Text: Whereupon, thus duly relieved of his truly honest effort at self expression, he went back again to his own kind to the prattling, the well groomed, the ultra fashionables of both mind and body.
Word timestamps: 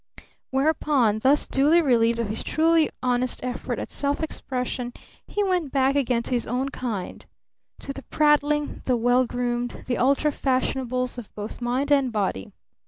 Whereupon, 0.49 1.19
thus 1.19 1.45
duly 1.45 1.79
relieved 1.79 2.17
of 2.17 2.27
his 2.29 2.43
truly 2.43 2.89
honest 3.03 3.39
effort 3.43 3.77
at 3.77 3.91
self 3.91 4.23
expression, 4.23 4.93
he 5.27 5.43
went 5.43 5.71
back 5.71 5.95
again 5.95 6.23
to 6.23 6.31
his 6.33 6.47
own 6.47 6.69
kind 6.69 7.23
to 7.81 7.93
the 7.93 8.01
prattling, 8.01 8.81
the 8.85 8.97
well 8.97 9.27
groomed, 9.27 9.83
the 9.85 9.99
ultra 9.99 10.31
fashionables 10.31 11.19
of 11.19 11.31
both 11.35 11.61
mind 11.61 11.91
and 11.91 12.11
body. 12.11 12.51